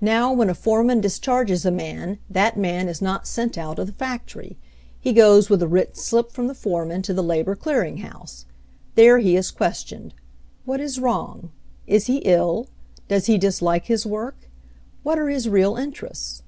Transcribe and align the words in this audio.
Now 0.00 0.32
when 0.32 0.48
a 0.48 0.54
foreman 0.54 1.00
discharges 1.00 1.66
a 1.66 1.72
man, 1.72 2.20
that 2.30 2.56
man 2.56 2.86
is 2.86 3.02
not 3.02 3.26
sent 3.26 3.58
out 3.58 3.80
of 3.80 3.88
the 3.88 3.92
factory. 3.92 4.56
He 5.00 5.12
goes 5.12 5.50
with 5.50 5.60
a 5.64 5.66
written 5.66 5.96
slip 5.96 6.30
from 6.30 6.46
the 6.46 6.54
foreman 6.54 7.02
to 7.02 7.12
the 7.12 7.24
labor 7.24 7.56
clear 7.56 7.82
ing 7.82 7.96
house. 7.96 8.46
There 8.94 9.18
he 9.18 9.34
is 9.34 9.50
questioned. 9.50 10.14
What 10.64 10.78
is 10.78 11.00
wrong? 11.00 11.50
Is 11.88 12.06
he 12.06 12.18
ill? 12.18 12.68
Does 13.08 13.26
he 13.26 13.36
dislike 13.36 13.86
his 13.86 14.06
work? 14.06 14.48
What 15.02 15.18
are 15.18 15.28
his 15.28 15.48
real 15.48 15.74
interests 15.74 16.44